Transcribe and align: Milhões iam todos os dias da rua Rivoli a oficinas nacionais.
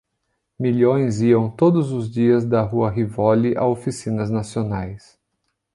Milhões 0.59 1.21
iam 1.21 1.47
todos 1.47 1.91
os 1.91 2.09
dias 2.09 2.43
da 2.43 2.63
rua 2.63 2.89
Rivoli 2.89 3.55
a 3.55 3.67
oficinas 3.67 4.31
nacionais. 4.31 5.19